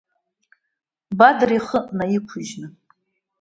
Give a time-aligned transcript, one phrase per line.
[1.17, 2.67] Бадра ихы наиқәжьны.